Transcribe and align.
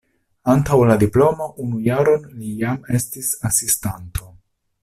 Antaŭ 0.53 0.77
la 0.91 0.95
diplomo 1.03 1.49
unu 1.65 1.83
jaron 1.89 2.27
li 2.41 2.51
jam 2.65 2.83
estis 3.01 3.33
asistanto. 3.51 4.33